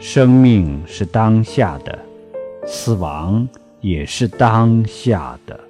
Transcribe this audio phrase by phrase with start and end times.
[0.00, 1.98] 生命是当下的
[2.64, 3.48] 死亡
[3.80, 5.67] 也是当下的。